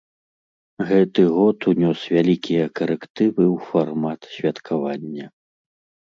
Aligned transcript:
Гэты 0.91 1.21
год 1.35 1.59
унёс 1.71 1.99
вялікія 2.15 2.63
карэктывы 2.79 3.45
ў 3.55 3.67
фармат 3.67 4.19
святкавання. 4.35 5.27